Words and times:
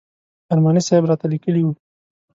ارماني 0.53 0.81
صاحب 0.87 1.03
راته 1.09 1.25
لیکلي 1.33 1.61
و. 1.63 1.69